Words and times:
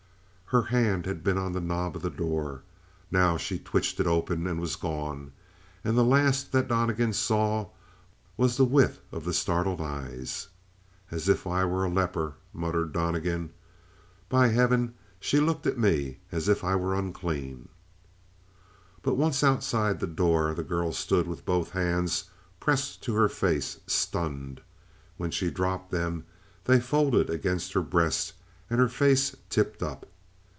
Her 0.51 0.63
hand 0.63 1.05
had 1.05 1.23
been 1.23 1.37
on 1.37 1.53
the 1.53 1.61
knob 1.61 1.95
of 1.95 2.01
the 2.01 2.09
door; 2.09 2.63
now 3.09 3.37
she 3.37 3.57
twitched 3.57 4.01
it 4.01 4.05
open 4.05 4.45
and 4.45 4.59
was 4.59 4.75
gone; 4.75 5.31
and 5.81 5.97
the 5.97 6.03
last 6.03 6.51
that 6.51 6.67
Donnegan 6.67 7.13
saw 7.13 7.67
was 8.35 8.57
the 8.57 8.65
width 8.65 8.99
of 9.13 9.23
the 9.23 9.31
startled 9.33 9.79
eyes. 9.79 10.49
"As 11.09 11.29
if 11.29 11.47
I 11.47 11.63
were 11.63 11.85
a 11.85 11.89
leper," 11.89 12.33
muttered 12.51 12.91
Donnegan. 12.91 13.51
"By 14.27 14.49
heaven, 14.49 14.93
she 15.21 15.39
looked 15.39 15.65
at 15.65 15.77
me 15.77 16.17
as 16.33 16.49
if 16.49 16.65
I 16.65 16.75
were 16.75 16.95
unclean!" 16.99 17.69
But 19.03 19.15
once 19.15 19.45
outside 19.45 20.01
the 20.01 20.05
door, 20.05 20.53
the 20.53 20.63
girl 20.63 20.91
stood 20.91 21.27
with 21.27 21.45
both 21.45 21.69
hands 21.69 22.25
pressed 22.59 23.01
to 23.03 23.15
her 23.15 23.29
face, 23.29 23.79
stunned. 23.87 24.59
When 25.15 25.31
she 25.31 25.49
dropped 25.49 25.91
them, 25.91 26.25
they 26.65 26.81
folded 26.81 27.29
against 27.29 27.71
her 27.71 27.81
breast, 27.81 28.33
and 28.69 28.81
her 28.81 28.89
face 28.89 29.33
tipped 29.49 29.81
up. 29.81 30.05